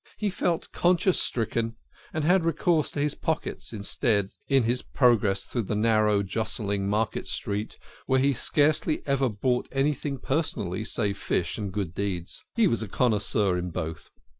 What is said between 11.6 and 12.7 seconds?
good deeds. He